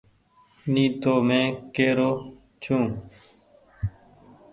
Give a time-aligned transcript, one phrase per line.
[0.73, 1.45] ني تو مين
[1.75, 1.97] ڪير
[2.63, 2.79] سئو۔